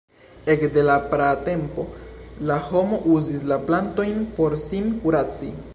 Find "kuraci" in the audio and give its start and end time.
5.05-5.57